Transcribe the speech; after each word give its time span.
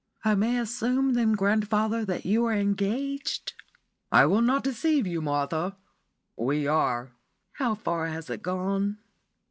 "I 0.25 0.33
may 0.33 0.57
assume, 0.57 1.13
then, 1.13 1.33
grandfather, 1.33 2.03
that 2.05 2.25
you 2.25 2.43
are 2.45 2.53
engaged?" 2.55 3.53
"I 4.11 4.25
will 4.25 4.41
not 4.41 4.63
deceive 4.63 5.05
you, 5.05 5.21
Martha; 5.21 5.77
we 6.35 6.65
are." 6.65 7.11
"How 7.51 7.75
far 7.75 8.07
has 8.07 8.27
it 8.31 8.41
gone?" 8.41 8.97